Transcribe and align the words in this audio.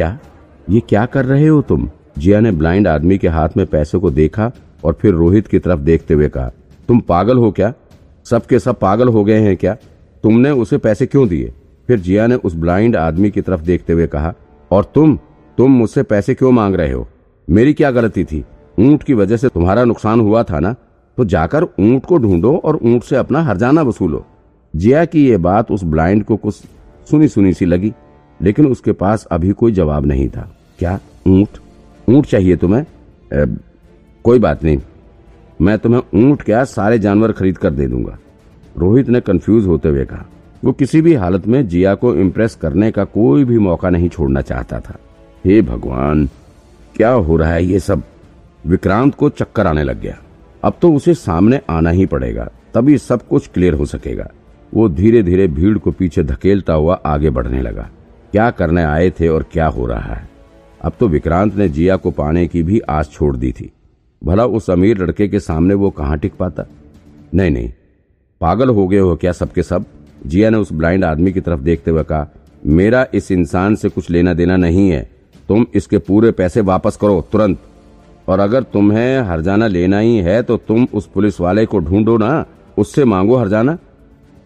क्या? 0.00 0.18
ये 0.70 0.80
क्या 0.80 1.06
कर 1.06 1.24
रहे 1.24 1.46
हो 1.46 1.62
तुम? 1.62 1.90
जिया 2.18 2.40
ने 2.40 2.50
ब्लाइंड 2.50 2.88
आदमी 2.88 3.18
के 3.18 3.28
हाथ 3.28 3.48
में 3.56 3.66
पैसे 3.66 3.98
को 3.98 4.10
देखा 4.10 4.52
और 4.84 4.92
फिर 4.92 5.14
रोहित 5.14 5.46
की 5.46 5.58
तरफ़ 5.58 5.80
देखते 5.80 6.14
हुए 6.14 6.28
कहा, 6.28 6.50
तुम 6.88 7.00
पागल 7.00 7.38
हो 7.38 7.50
क्या? 7.50 7.72
सब 8.24 8.46
के 8.46 8.58
सब 8.58 8.78
पागल 8.78 9.08
हो 9.08 9.24
गए 9.24 9.38
हैं 9.38 9.56
क्या? 9.56 9.76
तुमने 10.22 10.50
उसे 10.50 10.78
पैसे 10.78 11.06
क्यों 11.06 11.28
दिए? 11.28 11.52
फिर 11.86 12.00
जिया 12.00 12.26
ने 12.26 12.34
उस 12.34 12.54
ब्लाइंड 12.54 12.96
आदमी 12.96 13.30
की 13.30 13.40
तरफ़ 13.40 13.60
देखते 13.60 13.92
हुए 13.92 14.06
कहा, 14.06 14.34
और 14.70 14.84
तुम? 14.84 15.18
तुम 15.58 15.70
मुझसे 15.70 16.02
पैसे 16.02 16.34
क्यों 16.34 16.52
मांग 16.52 16.74
रहे 16.74 16.92
हो? 16.92 17.08
मेरी 17.50 17.72
क्या 17.72 17.90
गलती 17.90 18.24
थी? 18.24 18.44
ऊँट 18.78 19.02
की 19.02 19.14
वजह 19.14 19.36
से 19.36 19.48
तुम्हारा 19.48 19.84
नुकसान 19.84 20.20
हुआ 20.20 20.42
था 20.42 20.60
ना? 20.60 20.74
तो 21.16 21.24
जाकर 21.24 21.62
ऊँट 21.62 22.04
को 22.04 22.18
ढूंढो 22.18 22.56
और 22.56 22.76
ऊँट 22.76 23.02
से 23.02 23.16
अपना 23.16 23.42
हरजाना 23.42 23.82
वसूलो। 23.82 24.26
जिया 24.76 25.04
की 25.04 25.28
ये 25.28 25.36
बात 25.36 25.70
उस 25.70 25.84
ब्लाइंड 25.84 26.24
को 26.24 26.36
कुछ 26.36 26.54
सुनी 27.10 27.28
सुनी 27.28 27.52
सी 27.52 27.64
लगी। 27.64 27.92
लेकिन 28.42 28.66
उसके 28.66 28.92
पास 28.92 29.24
अभी 29.24 29.50
कोई 29.52 29.72
जवाब 29.72 30.06
नहीं 30.06 30.28
था। 30.28 30.48
क्या 30.78 30.98
ऊँट? 31.26 31.58
ऊँट 32.08 32.26
चाहिए 32.26 32.56
तुम्हें? 32.56 32.84
ए, 33.32 33.46
कोई 34.24 34.38
बात 34.38 34.64
नहीं। 34.64 34.78
मैं 35.60 35.78
तुम्हें 35.78 36.02
ऊँट 36.14 36.42
क्या 36.42 36.64
सारे 36.64 36.98
जानवर 36.98 37.32
खरीद 37.32 37.58
कर 37.58 37.70
दे 37.70 37.86
दूँगा। 37.86 38.18
रोहित 38.78 39.08
ने 39.08 39.20
कंफ्यूज 39.20 39.66
होते 39.66 39.88
हुए 39.88 40.04
कहा। 40.04 40.24
वो 40.64 40.72
किसी 40.72 41.00
भी 41.00 41.14
हालत 41.14 41.46
में 41.46 41.66
जिया 41.68 41.94
को 41.94 42.14
इम्प्रेस 42.14 42.54
करने 42.54 42.90
का 42.90 43.04
कोई 43.04 43.44
भी 43.44 43.58
मौका 43.58 43.90
नहीं 43.90 44.08
छोड़ना 44.08 44.40
चाहता 44.40 44.80
था। 44.80 44.98
हे 45.44 45.60
भगवान 45.62 46.26
क्या 46.96 47.10
हो 47.10 47.36
रहा 47.36 47.52
है 47.52 47.64
ये 47.64 47.80
सब? 47.80 48.02
विक्रांत 48.66 49.14
को 49.14 49.28
चक्कर 49.28 49.66
आने 49.66 49.84
लग 49.84 50.00
गया। 50.00 50.16
अब 50.64 50.78
तो 50.82 50.92
उसे 50.92 51.14
सामने 51.14 51.60
आना 51.70 51.90
ही 51.90 52.06
पड़ेगा 52.06 52.48
तभी 52.74 52.98
सब 52.98 53.26
कुछ 53.28 53.48
क्लियर 53.48 53.74
हो 53.74 53.84
सकेगा। 53.84 54.28
वो 54.74 54.88
धीरे 54.88 55.22
धीरे 55.22 55.46
भीड़ 55.48 55.78
को 55.78 55.90
पीछे 55.90 56.22
धकेलता 56.22 56.72
हुआ 56.72 56.94
आगे 57.06 57.30
बढ़ने 57.30 57.62
लगा। 57.62 57.88
क्या 58.32 58.50
करने 58.50 58.82
आए 58.82 59.10
थे 59.10 59.28
और 59.28 59.42
क्या 59.52 59.66
हो 59.66 59.86
रहा 59.86 60.14
है? 60.14 60.28
अब 60.82 60.92
तो 61.00 61.08
विक्रांत 61.08 61.54
ने 61.54 61.68
जिया 61.68 61.96
को 61.96 62.10
पाने 62.10 62.46
की 62.46 62.62
भी 62.62 62.80
आस 62.80 63.10
छोड़ 63.12 63.36
दी 63.36 63.52
थी। 63.52 63.72
भला 64.24 64.44
उस 64.44 64.70
अमीर 64.70 64.98
लड़के 64.98 65.28
के 65.28 65.40
सामने 65.40 65.74
वो 65.74 65.90
कहाँ 65.90 66.18
टिक 66.18 66.34
पाता? 66.34 66.64
नहीं 67.34 67.50
नहीं। 67.50 67.72
पागल 68.40 68.68
हो 68.68 68.88
गए 68.88 68.98
हो 68.98 69.16
क्या 69.16 69.32
सबके 69.32 69.62
सब? 69.62 69.84
जिया 70.26 70.50
ने 70.50 70.56
उस 70.56 70.72
ब्लाइंड 70.72 71.04
आदमी 71.04 71.32
की 71.32 71.40
तरफ़ 71.40 71.60
देखते 71.60 71.90
हुए 71.90 72.02
कहा, 72.02 72.28
मेरा 72.66 73.06
इस 73.14 73.30
इंसान 73.32 73.74
से 73.74 73.88
कुछ 73.88 74.10
लेना 74.10 74.34
देना 74.34 74.56
नहीं 74.56 74.90
है। 74.90 75.10
तुम 75.48 75.66
इसके 75.74 75.98
पूरे 75.98 76.30
पैसे 76.30 76.60
वापस 76.60 76.98
करो, 77.00 77.28
तुरंत। 77.32 77.58
और 78.28 78.40
अगर 78.40 78.62
तुम्हें 78.62 79.20
हरजाना 79.20 79.66
लेना 79.66 79.98
ही 79.98 80.18
है 80.18 80.42
तो 80.42 80.56
तुम 80.56 80.88
उस 80.94 81.06
पुलिस 81.06 81.40
वाले 81.40 81.66
को 81.66 81.78
ढूंढो 81.78 82.16
ना। 82.16 82.46
उससे 82.78 83.04
मांगो 83.04 83.36
हरजाना? 83.36 83.78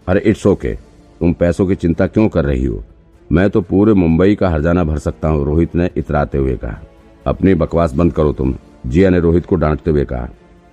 अरे, 0.08 0.20
इट्स 0.20 0.46
ओके। 0.46 0.74
तुम 1.20 1.32
पैसों 1.32 1.66
की 1.66 1.74
चिंता 1.74 2.06
क्यों 2.06 2.28
कर 2.28 2.44
रही 2.44 2.64
हो? 2.64 2.84
मैं 3.30 3.48
तो 3.50 3.60
पूरे 3.60 3.92
मुंबई 3.94 4.34
का 4.34 4.48
हरजाना 4.48 4.84
भर 4.84 4.98
सकता 4.98 5.28
हूँ, 5.28 5.44
रोहित 5.44 5.74
ने 5.74 5.90
इतराते 5.96 6.38
हुए 6.38 6.56
कहा। 6.56 6.78
अपनी 7.26 7.54
बकवास 7.54 7.92
बंद 7.92 8.12
करो 8.12 8.32
तुम, 8.32 8.54
जिया 8.86 9.10
ने 9.10 9.20
रोहित 9.20 9.46
को 9.46 9.56
डांटते 9.56 9.90
हुए 9.90 10.04
कहा। 10.04 10.28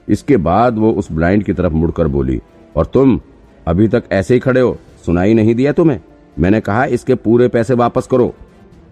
इसके 0.08 0.38
बाद 0.38 0.78
वो 0.78 0.92
उस 0.92 1.12
ब्लाइंड 1.12 1.44
की 1.44 1.54
तरफ़ 1.54 1.74
मुड़कर 1.74 2.08
बोली, 2.08 2.40
और 2.76 2.86
तुम 2.86 3.20
अभी 3.68 3.88
तक 3.88 4.04
ऐसे 4.12 4.34
ही 4.34 4.40
खड़े 4.40 4.62
हो? 4.62 4.78
सुनाई 5.06 5.34
नहीं 5.34 5.56
दिया 5.56 5.72
तुम्हें? 5.72 6.00
मैंने 6.40 6.62
कहा, 6.62 6.86
इसके 6.86 7.16
पूरे 7.16 7.48
पैसे 7.48 7.74
वापस 7.74 8.08
करो। 8.08 8.34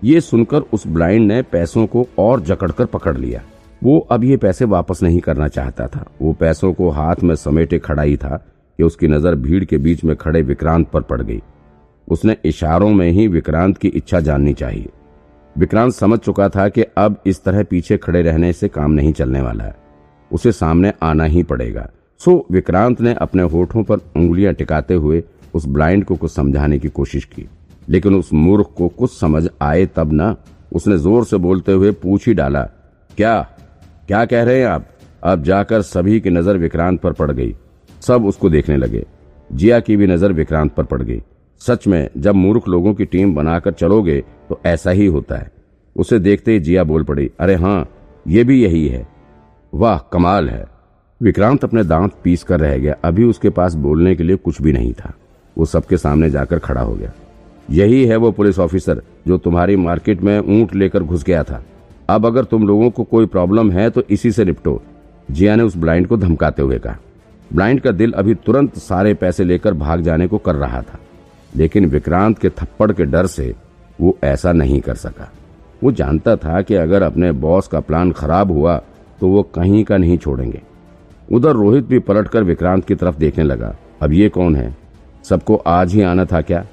ये 0.03 0.21
सुनकर 0.21 0.61
उस 0.73 0.87
ब्लाइंड 0.87 1.27
ने 1.27 1.41
पैसों 1.41 1.85
को 1.87 2.07
और 2.19 2.41
जकड़कर 2.41 2.85
पकड़ 2.85 3.17
लिया। 3.17 3.41
वो 3.81 3.97
अब 4.11 4.23
ये 4.23 4.37
पैसे 4.37 4.65
वापस 4.65 5.03
नहीं 5.03 5.19
करना 5.19 5.47
चाहता 5.47 5.87
था। 5.87 6.05
वो 6.21 6.33
पैसों 6.33 6.73
को 6.73 6.89
हाथ 6.89 7.23
में 7.23 7.35
समेटे 7.35 7.79
खड़ा 7.79 8.03
ही 8.03 8.17
था 8.17 8.37
कि 8.79 8.83
उसकी 8.83 9.07
नज़र 9.07 9.35
भीड़ 9.35 9.63
के 9.65 9.77
बीच 9.77 10.03
में 10.03 10.15
खड़े 10.15 10.41
विक्रांत 10.41 10.87
पर 10.89 11.01
पड़ 11.01 11.21
गई। 11.21 11.41
उसने 12.09 12.35
इशारों 12.45 12.89
में 12.89 13.09
ही 13.11 13.27
विक्रांत 13.27 13.77
की 13.77 13.87
इच्छा 13.87 14.19
जाननी 14.19 14.53
चाहिए। 14.53 14.89
विक्रांत 15.55 15.93
समझ 15.93 16.19
चुका 16.19 16.47
था 16.49 16.67
कि 16.69 16.83
अब 16.97 17.21
इस 17.25 17.43
तरह 17.43 17.63
पीछे 17.63 17.97
खड़े 17.97 18.21
रहने 18.21 18.51
से 18.53 18.67
काम 18.67 18.91
नहीं 18.91 19.13
चलने 19.13 19.41
वाला 19.41 19.63
है। 19.63 19.75
उसे 20.31 20.51
सामने 20.51 20.93
आना 21.03 21.23
ही 21.23 21.43
पड़ेगा। 21.43 21.89
सो 22.21 22.45
विक्रांत 22.51 23.01
ने 23.01 23.13
अपने 23.13 23.43
होठों 23.43 23.83
पर 23.83 23.99
उंगलियाँ 24.17 24.53
टिकाते 24.53 24.93
हुए 24.93 25.23
उस 25.53 25.65
ब्लाइंड 25.67 26.03
को 26.05 26.15
कुछ 26.15 26.31
समझाने 26.31 26.79
की 26.79 26.87
कोशिश 26.89 27.25
की। 27.25 27.47
लेकिन 27.87 28.15
उस 28.15 28.33
मूर्ख 28.33 28.73
को 28.77 28.87
कुछ 28.89 29.11
समझ 29.11 29.47
आए 29.61 29.85
तब 29.85 30.11
ना 30.13 30.35
उसने 30.73 30.97
ज़ोर 30.97 31.25
से 31.25 31.37
बोलते 31.37 31.71
हुए 31.71 31.91
पूछ 31.93 32.27
ही 32.27 32.33
डाला, 32.33 32.61
क्या? 33.09 33.41
क्या 34.07 34.23
कह 34.25 34.43
रहे 34.43 34.59
हैं 34.59 34.67
आप? 34.67 34.85
अब 35.23 35.43
जाकर 35.43 35.81
सभी 35.81 36.19
की 36.19 36.29
नज़र 36.29 36.57
विक्रांत 36.57 36.99
पर 37.01 37.13
पड़ 37.13 37.31
गई। 37.31 37.55
सब 38.01 38.25
उसको 38.25 38.49
देखने 38.49 38.77
लगे। 38.77 39.05
जिया 39.49 39.79
की 39.79 39.95
भी 39.97 40.07
नज़र 40.07 40.33
विक्रांत 40.33 40.73
पर 40.73 40.83
पड़ 40.83 41.01
गई। 41.01 41.21
सच 41.61 41.87
में, 41.87 42.09
जब 42.17 42.35
मूर्ख 42.35 42.67
लोगों 42.67 42.93
की 42.93 43.05
टीम 43.05 43.35
बनाकर 43.35 43.71
चलोगे 43.71 44.23
तो 44.49 44.59
ऐसा 44.65 44.91
ही 44.91 45.05
होता 45.05 45.35
है। 45.35 45.51
उसे 45.95 46.19
देखते 46.19 46.51
ही 46.51 46.59
जिया 46.59 46.83
बोल 46.83 47.03
पड़ी, 47.03 47.29
अरे 47.39 47.55
हाँ 47.55 47.87
ये 48.27 48.43
भी 48.43 48.63
यही 48.63 48.87
है। 48.87 49.07
वाह, 49.73 49.97
कमाल 49.97 50.49
है। 50.49 50.65
विक्रांत 51.21 51.63
अपने 51.63 51.83
दांत 51.83 52.13
पीस 52.23 52.43
कर 52.43 52.59
रह 52.59 52.77
गया। 52.77 52.95
अभी 53.03 53.23
उसके 53.23 53.49
पास 53.49 53.73
बोलने 53.73 54.15
के 54.15 54.23
लिए 54.23 54.35
कुछ 54.35 54.61
भी 54.61 54.71
नहीं 54.73 54.93
था। 54.93 55.13
वो 55.57 55.65
सबके 55.65 55.97
सामने 55.97 56.29
जाकर 56.29 56.59
खड़ा 56.59 56.81
हो 56.81 56.93
गया। 56.93 57.11
यही 57.71 58.05
है 58.05 58.15
वो 58.15 58.31
पुलिस 58.31 58.59
ऑफिसर, 58.59 59.01
जो 59.27 59.37
तुम्हारी 59.37 59.75
मार्केट 59.75 60.21
में 60.21 60.39
ऊँट 60.39 60.75
लेकर 60.75 61.03
घुस 61.03 61.23
गया 61.23 61.43
था। 61.43 61.63
अब 62.09 62.25
अगर 62.25 62.43
तुम 62.43 62.67
लोगों 62.67 62.89
को 62.89 63.03
कोई 63.03 63.25
प्रॉब्लम 63.25 63.71
है 63.71 63.89
तो 63.89 64.03
इसी 64.09 64.31
से 64.31 64.45
निपटो। 64.45 64.81
जिया 65.31 65.55
ने 65.55 65.63
उस 65.63 65.77
ब्लाइंड 65.77 66.07
को 66.07 66.17
धमकाते 66.17 66.61
हुए 66.61 66.79
कहा। 66.79 66.97
ब्लाइंड 67.53 67.81
का 67.81 67.91
दिल 67.91 68.11
अभी 68.11 68.33
तुरंत 68.35 68.77
सारे 68.77 69.13
पैसे 69.13 69.43
लेकर 69.43 69.73
भाग 69.73 70.01
जाने 70.01 70.27
को 70.27 70.37
कर 70.37 70.55
रहा 70.55 70.81
था। 70.81 70.99
लेकिन 71.53 71.85
विक्रांत 71.85 72.39
के 72.39 72.49
थप्पड़ 72.49 72.91
के 72.91 73.05
डर 73.05 73.27
से 73.27 73.53
वो 74.01 74.17
ऐसा 74.23 74.51
नहीं 74.51 74.79
कर 74.81 74.95
सका। 74.95 75.31
वो 75.83 75.91
जानता 75.91 76.35
था 76.35 76.61
कि 76.61 76.75
अगर 76.75 77.03
अपने 77.03 77.31
बॉस 77.31 77.67
का 77.67 77.79
प्लान 77.79 78.11
खराब 78.11 78.51
हुआ 78.51 78.77
तो 79.21 79.27
वो 79.27 79.43
कहीं 79.55 79.83
का 79.83 79.97
नहीं 79.97 80.17
छोड़ेंगे। 80.17 80.61
उधर 81.31 81.53
रोहित 81.53 81.85
भी 81.85 81.99
पलटकर 81.99 82.43
विक्रांत 82.43 82.85
की 82.85 82.95
तरफ़ 82.95 83.17
देखने 83.17 83.43
लगा। 83.43 83.75
अब 84.01 84.13
ये 84.13 84.29
कौन 84.29 84.55
है? 84.55 84.75
सबको 85.23 85.55
आज 85.55 85.93
ही 85.93 86.01
आना 86.01 86.25
था 86.25 86.41
क्या? 86.41 86.65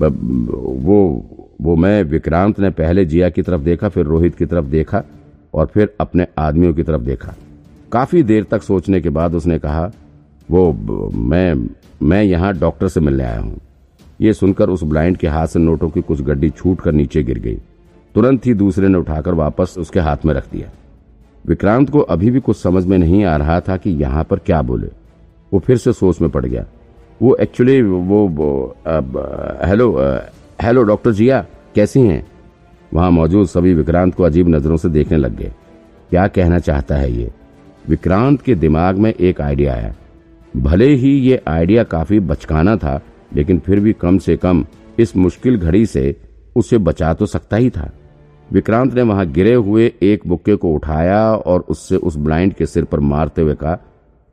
वो 0.00 1.24
वो 1.60 1.74
मैं 1.76 2.02
विक्रांत 2.02 2.58
ने 2.60 2.70
पहले 2.70 3.04
जिया 3.04 3.28
की 3.28 3.42
तरफ़ 3.42 3.60
देखा, 3.60 3.88
फिर 3.88 4.04
रोहित 4.06 4.34
की 4.34 4.46
तरफ़ 4.46 4.64
देखा, 4.64 5.02
और 5.54 5.66
फिर 5.66 5.94
अपने 6.00 6.26
आदमियों 6.38 6.74
की 6.74 6.82
तरफ़ 6.82 7.02
देखा। 7.02 7.34
काफ़ी 7.92 8.22
देर 8.22 8.44
तक 8.44 8.62
सोचने 8.62 9.00
के 9.00 9.08
बाद 9.08 9.34
उसने 9.34 9.58
कहा, 9.58 9.90
वो 10.50 10.72
मैं 11.14 11.68
मैं 12.02 12.22
यहाँ 12.22 12.52
डॉक्टर 12.58 12.88
से 12.88 13.00
मिलने 13.00 13.24
आया 13.24 13.40
हूँ। 13.40 13.60
ये 14.24 14.32
सुनकर 14.32 14.70
उस 14.70 14.82
ब्लाइंड 14.84 15.16
के 15.16 15.28
हाथ 15.28 15.46
से 15.46 15.58
नोटों 15.58 15.88
की 15.90 16.00
कुछ 16.00 16.20
गड्डी 16.22 16.50
छूट 16.50 16.80
कर 16.80 16.92
नीचे 16.92 17.22
गिर 17.22 17.38
गई। 17.38 17.56
तुरंत 18.14 18.46
ही 18.46 18.54
दूसरे 18.54 18.88
ने 18.88 18.98
उठाकर 18.98 19.34
वापस 19.34 19.74
उसके 19.78 20.00
हाथ 20.00 20.24
में 20.26 20.32
रख 20.34 20.44
दिया। 20.52 20.70
विक्रांत 21.44 21.90
को 21.90 22.00
अभी 22.00 22.30
भी 22.30 22.40
कुछ 22.40 22.56
समझ 22.56 22.84
में 22.86 22.96
नहीं 22.98 23.24
आ 23.24 23.36
रहा 23.36 23.60
था 23.60 23.76
कि 23.76 23.90
यहाँ 23.92 24.24
पर 24.24 24.38
क्या 24.38 24.60
बोले। 24.62 24.88
वो 25.52 25.58
फिर 25.58 25.76
से 25.76 25.92
सोच 25.92 26.20
में 26.20 26.30
पड़ 26.30 26.44
गया। 26.46 26.64
वो 27.22 27.34
एक्चुअली 27.36 27.80
वो, 27.82 28.76
हेलो 29.66 29.90
हेलो 30.62 30.82
डॉक्टर 30.82 31.12
जिया 31.12 31.44
कैसी 31.74 32.00
हैं? 32.00 32.26
वहाँ 32.94 33.10
मौजूद 33.10 33.46
सभी 33.46 33.74
विक्रांत 33.74 34.14
को 34.14 34.22
अजीब 34.22 34.48
नज़रों 34.48 34.76
से 34.76 34.88
देखने 34.88 35.16
लग 35.16 35.36
गए। 35.36 35.52
क्या 36.10 36.26
कहना 36.28 36.58
चाहता 36.58 36.96
है 36.96 37.12
ये? 37.12 37.30
विक्रांत 37.88 38.42
के 38.42 38.54
दिमाग 38.54 38.98
में 38.98 39.12
एक 39.12 39.40
आइडिया 39.40 39.74
आया। 39.74 39.94
भले 40.54 40.86
ही 40.86 41.10
ये 41.20 41.42
आइडिया 41.48 41.84
काफ़ी 41.84 42.20
बचकाना 42.20 42.76
था 42.76 43.00
लेकिन 43.30 43.58
फिर 43.58 43.80
भी 43.80 43.92
कम 43.92 44.18
से 44.18 44.36
कम 44.36 44.64
इस 44.98 45.16
मुश्किल 45.16 45.58
घड़ी 45.58 45.84
से 45.86 46.14
उसे 46.56 46.78
बचा 46.78 47.12
तो 47.14 47.26
सकता 47.26 47.56
ही 47.56 47.70
था। 47.70 47.90
विक्रांत 48.48 48.94
ने 48.94 49.02
वहाँ 49.02 49.26
गिरे 49.26 49.54
हुए 49.54 49.92
एक 50.02 50.26
बुक्के 50.28 50.54
को 50.56 50.72
उठाया 50.74 51.20
और 51.32 51.60
उससे 51.60 51.96
उस 51.96 52.16
ब्लाइंड 52.16 52.52
के 52.54 52.66
सिर 52.66 52.84
पर 52.84 53.00
मारते 53.00 53.42
हुए 53.42 53.54
कहा, 53.54 53.74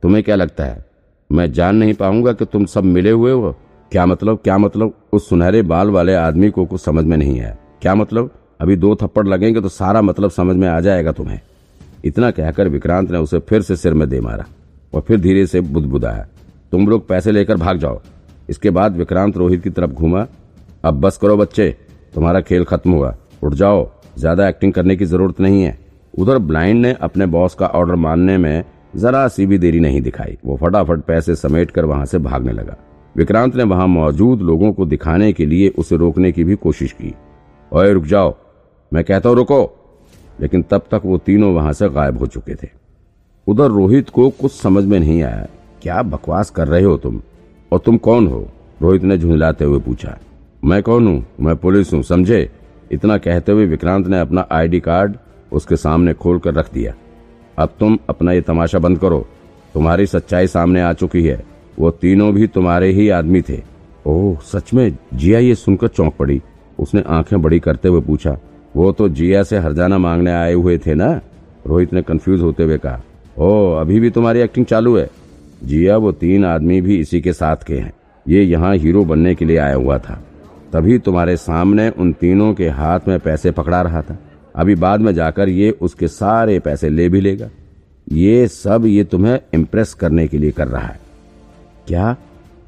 तुम्हें 0.02 0.22
क्या 0.24 0.36
लगता 0.36 0.64
है? 0.64 0.84
मैं 1.30 1.52
जान 1.52 1.76
नहीं 1.76 1.94
पाऊँगा 1.94 2.32
कि 2.32 2.44
तुम 2.44 2.64
सब 2.66 2.84
मिले 2.84 3.10
हुए 3.10 3.32
हो। 3.32 3.54
क्या 3.92 4.04
मतलब 4.06 4.38
क्या 4.44 4.58
मतलब? 4.58 4.94
उस 5.12 5.28
सुनहरे 5.28 5.62
बाल 5.62 5.90
वाले 5.90 6.14
आदमी 6.14 6.50
को 6.50 6.64
कुछ 6.64 6.80
समझ 6.80 7.04
में 7.04 7.16
नहीं 7.16 7.40
आया 7.40 7.56
क्या 7.82 7.94
मतलब? 7.94 8.30
अभी 8.60 8.76
दो 8.76 8.94
थप्पड़ 8.94 9.26
लगेंगे 9.28 9.60
तो 9.60 9.68
सारा 9.68 10.02
मतलब 10.02 10.30
समझ 10.30 10.56
में 10.56 10.68
आ 10.68 10.78
जाएगा 10.80 11.12
तुम्हें। 11.12 11.40
इतना 12.04 12.30
कहकर 12.30 12.68
विक्रांत 12.68 13.10
ने 13.10 13.18
उसे 13.18 13.38
फिर 13.38 13.62
से 13.62 13.76
सिर 13.76 13.94
में 13.94 14.08
दे 14.08 14.20
मारा 14.20 14.44
और 14.92 15.00
फिर 15.00 15.20
धीरे 15.20 15.46
से 15.46 15.60
बुदबुदाया, 15.62 16.26
तुम 16.72 16.88
लोग 16.88 17.06
पैसे 17.08 17.32
लेकर 17.32 17.56
भाग 17.56 17.78
जाओ। 17.78 18.00
इसके 18.48 18.70
बाद 18.70 18.96
विक्रांत 18.96 19.36
रोहित 19.36 19.62
की 19.62 19.70
तरफ़ 19.70 19.90
घूमा। 19.90 20.26
अब 20.84 21.00
बस 21.00 21.16
करो 21.16 21.36
बच्चे, 21.36 21.74
तुम्हारा 22.14 22.40
खेल 22.40 22.64
खत्म 22.64 22.92
हुआ। 22.92 23.14
उठ 23.44 23.54
जाओ, 23.54 23.90
ज़्यादा 24.18 24.48
एक्टिंग 24.48 24.72
करने 24.72 24.96
की 24.96 25.04
ज़रूरत 25.04 25.40
नहीं 25.40 25.62
है। 25.62 25.78
उधर 26.18 26.38
ब्लाइंड 26.38 26.80
ने 26.82 26.92
अपने 26.92 27.26
बॉस 27.26 27.54
का 27.54 27.66
ऑर्डर 27.66 27.94
मानने 27.94 28.38
में 28.38 28.64
जरा 28.96 29.28
सी 29.28 29.46
भी 29.46 29.58
देरी 29.58 29.80
नहीं 29.80 30.00
दिखाई। 30.00 30.36
वो 30.44 30.56
फटाफट 30.56 31.00
पैसे 31.00 31.34
समेट 31.34 31.70
कर 31.70 31.84
वहाँ 31.84 32.04
से 32.04 32.18
भागने 32.18 32.52
लगा। 32.52 32.76
विक्रांत 33.16 33.56
ने 33.56 33.62
वहाँ 33.62 33.86
मौजूद 33.86 34.42
लोगों 34.42 34.72
को 34.72 34.86
दिखाने 34.86 35.32
के 35.32 35.46
लिए 35.46 35.68
उसे 35.68 35.96
रोकने 35.96 36.32
की 36.32 36.44
भी 36.44 36.54
कोशिश 36.54 36.92
की। 36.92 37.14
ओए, 37.72 37.92
रुक 37.92 38.04
जाओ। 38.04 38.34
मैं 38.92 39.04
कहता 39.04 39.28
हूँ 39.28 39.36
रुको। 39.36 39.78
लेकिन 40.40 40.62
तब 40.62 40.82
तक 40.90 41.02
वो 41.04 41.18
तीनों 41.18 41.52
वहाँ 41.54 41.72
से 41.72 41.88
गायब 41.88 42.18
हो 42.18 42.26
चुके 42.26 42.54
थे। 42.54 42.68
उधर 43.46 43.68
रोहित 43.68 44.10
को 44.10 44.28
कुछ 44.30 44.52
समझ 44.52 44.84
में 44.84 44.98
नहीं 45.00 45.22
आया, 45.22 45.46
क्या 45.82 46.02
बकवास 46.02 46.50
कर 46.50 46.68
रहे 46.68 46.82
हो 46.82 46.96
तुम? 46.96 47.20
और 47.72 47.78
तुम 47.78 47.96
कौन 47.96 48.26
हो? 48.26 48.48
रोहित 48.82 49.02
ने 49.02 49.18
झुंझलाते 49.18 49.64
हुए 49.64 49.80
पूछा। 49.80 50.18
मैं 50.64 50.82
कौन 50.82 51.06
हूँ? 51.06 51.26
मैं 51.40 51.56
पुलिस 51.56 51.92
हूँ, 51.92 52.02
समझे? 52.02 52.50
इतना 52.92 53.18
कहते 53.18 53.52
हुए 53.52 53.66
विक्रांत 53.66 54.06
ने 54.06 54.20
अपना 54.20 54.48
आईडी 54.50 54.80
कार्ड 54.80 55.16
उसके 55.52 55.76
सामने 55.76 56.14
खोलकर 56.14 56.54
रख 56.54 56.72
दिया। 56.74 56.94
अब 57.58 57.68
तुम 57.80 57.98
अपना 58.08 58.32
ये 58.32 58.40
तमाशा 58.40 58.78
बंद 58.78 58.98
करो। 58.98 59.26
तुम्हारी 59.74 60.06
सच्चाई 60.06 60.46
सामने 60.46 60.80
आ 60.82 60.92
चुकी 60.92 61.22
है। 61.22 61.44
वो 61.78 61.90
तीनों 61.90 62.34
भी 62.34 62.46
तुम्हारे 62.46 62.90
ही 62.90 63.08
आदमी 63.08 63.42
थे। 63.42 63.62
ओह, 64.06 64.36
सच 64.36 64.74
में? 64.74 64.96
जिया 65.14 65.38
ये 65.38 65.54
सुनकर 65.54 65.88
चौंक 65.88 66.14
पड़ी। 66.18 66.42
उसने 66.78 67.04
आँखें 67.06 67.42
बड़ी 67.42 67.60
करते 67.60 67.88
हुए 67.88 68.00
पूछा। 68.00 68.38
वो 68.76 68.92
तो 68.92 69.08
जिया 69.08 69.42
से 69.42 69.58
हरजाना 69.58 69.98
मांगने 69.98 70.32
आए 70.32 70.52
हुए 70.52 70.78
थे 70.78 70.94
ना? 70.94 71.20
रोहित 71.66 71.92
ने 71.92 72.02
कंफ्यूज 72.02 72.40
होते 72.40 72.62
हुए 72.62 72.78
कहा। 72.78 73.02
ओ 73.38 73.72
अभी 73.72 74.00
भी 74.00 74.10
तुम्हारी 74.10 74.40
एक्टिंग 74.40 74.66
चालू 74.66 74.96
है? 74.96 75.10
जिया 75.64 75.96
वो 75.96 76.12
तीन 76.12 76.44
आदमी 76.44 76.80
भी 76.80 76.96
इसी 76.96 77.20
के 77.20 77.32
साथ 77.32 77.56
के 77.56 77.74
हैं। 77.74 77.92
ये 78.28 78.42
यहाँ 78.42 78.76
हीरो 78.76 79.04
बनने 79.04 79.34
के 79.34 79.44
लिए 79.44 79.56
आया 79.56 79.74
हुआ 79.74 79.98
था। 79.98 80.24
तभी 80.72 80.98
तुम्हारे 80.98 81.36
सामने 81.36 81.90
उन 81.90 82.12
तीनों 82.12 82.54
के 82.54 82.68
हाथ 82.68 83.00
में 83.08 83.18
पैसे 83.18 83.50
पकड़ा 83.50 83.82
रहा 83.82 84.02
था। 84.02 84.18
अभी 84.56 84.74
बाद 84.74 85.00
में 85.00 85.14
जाकर 85.14 85.48
ये 85.48 85.70
उसके 85.70 86.08
सारे 86.08 86.58
पैसे 86.58 86.88
ले 86.88 87.08
भी 87.08 87.20
लेगा। 87.20 87.50
ये 88.12 88.48
सब 88.48 88.82
ये 88.86 89.04
तुम्हें 89.04 89.40
इम्प्रेस 89.54 89.94
करने 89.94 90.28
के 90.28 90.38
लिए 90.38 90.50
कर 90.50 90.68
रहा 90.68 90.86
है। 90.86 91.00
क्या? 91.88 92.16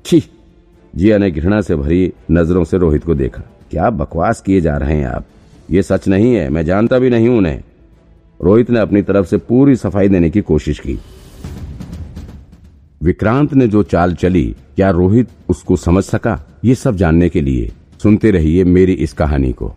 छी! 0.05 0.25
जिया 0.97 1.19
ने 1.19 1.31
घृणा 1.31 1.61
से 1.61 1.77
भरी 1.77 2.13
नज़रों 2.31 2.65
से 2.65 2.79
रोहित 2.79 3.05
को 3.05 3.15
देखा। 3.15 3.43
क्या 3.71 3.91
बकवास 3.91 4.41
किए 4.41 4.61
जा 4.61 4.77
रहे 4.77 4.97
हैं 4.97 5.07
आप? 5.07 5.25
ये 5.71 5.83
सच 5.83 6.09
नहीं 6.09 6.35
है, 6.35 6.51
मैं 6.51 6.65
जानता 6.65 6.99
भी 6.99 7.11
नहीं 7.11 7.29
उन्हें। 7.29 7.63
रोहित 8.43 8.71
ने 8.71 8.79
अपनी 8.79 9.03
तरफ़ 9.03 9.27
से 9.27 9.37
पूरी 9.37 9.77
सफ़ाई 9.77 10.09
देने 10.09 10.31
की 10.31 10.41
कोशिश 10.41 10.79
की। 10.79 10.99
विक्रांत 13.05 13.55
ने 13.55 13.69
जो 13.69 13.83
चाल 13.83 14.15
चली, 14.15 14.57
क्या 14.77 14.91
रोहित 14.91 15.29
उसको 15.49 15.77
समझ 15.77 16.05
सका? 16.05 16.61
ये 16.65 16.75
सब 16.75 16.97
जानने 16.97 17.29
के 17.29 17.41
लिए 17.41 17.73
सुनते 18.03 18.31
रहिए 18.31 18.65
मेरी 18.65 18.93
इस 18.93 19.13
कहानी 19.13 19.53
को। 19.53 19.75